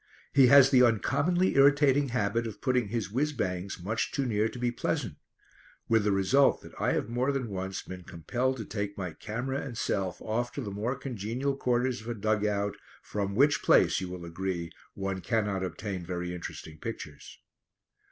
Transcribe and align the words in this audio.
He 0.33 0.47
has 0.47 0.71
the 0.71 0.81
uncommonly 0.81 1.53
irritating 1.55 2.07
habit 2.09 2.47
of 2.47 2.59
putting 2.59 2.87
his 2.87 3.09
whizz 3.11 3.33
bangs 3.33 3.79
much 3.83 4.11
too 4.11 4.25
near 4.25 4.49
to 4.49 4.57
be 4.57 4.71
pleasant, 4.71 5.15
with 5.87 6.05
the 6.05 6.11
result 6.11 6.63
that 6.63 6.71
I 6.81 6.93
have 6.93 7.07
more 7.07 7.31
than 7.31 7.49
once 7.51 7.83
been 7.83 8.01
compelled 8.01 8.57
to 8.57 8.65
take 8.65 8.97
my 8.97 9.11
camera 9.13 9.61
and 9.61 9.77
self 9.77 10.19
off 10.23 10.51
to 10.53 10.61
the 10.61 10.71
more 10.71 10.95
congenial 10.95 11.55
quarters 11.55 12.01
of 12.01 12.07
a 12.07 12.15
dug 12.15 12.43
out, 12.47 12.77
from 13.03 13.35
which 13.35 13.61
place, 13.61 14.01
you 14.01 14.09
will 14.09 14.25
agree, 14.25 14.71
one 14.95 15.21
cannot 15.21 15.63
obtain 15.63 16.03
very 16.03 16.33
interesting 16.33 16.79
pictures. 16.79 17.37